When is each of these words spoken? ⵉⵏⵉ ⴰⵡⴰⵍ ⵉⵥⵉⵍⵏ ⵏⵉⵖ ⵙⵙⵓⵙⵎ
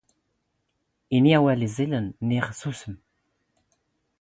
ⵉⵏⵉ 1.15 1.33
ⴰⵡⴰⵍ 1.41 1.59
ⵉⵥⵉⵍⵏ 1.67 2.05
ⵏⵉⵖ 2.27 2.45
ⵙⵙⵓⵙⵎ 2.57 2.93